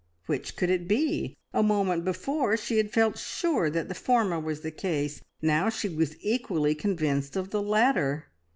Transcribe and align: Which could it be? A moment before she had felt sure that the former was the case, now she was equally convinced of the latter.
Which 0.25 0.55
could 0.55 0.71
it 0.71 0.87
be? 0.87 1.37
A 1.53 1.61
moment 1.61 2.03
before 2.03 2.57
she 2.57 2.77
had 2.77 2.89
felt 2.91 3.19
sure 3.19 3.69
that 3.69 3.87
the 3.87 3.93
former 3.93 4.39
was 4.39 4.61
the 4.61 4.71
case, 4.71 5.21
now 5.43 5.69
she 5.69 5.89
was 5.89 6.15
equally 6.21 6.73
convinced 6.73 7.35
of 7.35 7.51
the 7.51 7.61
latter. 7.61 8.25